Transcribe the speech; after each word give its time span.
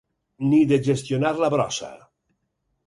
Ni 0.53 0.61
de 0.71 0.79
gestionar 0.89 1.35
la 1.43 1.53
brossa. 1.57 1.93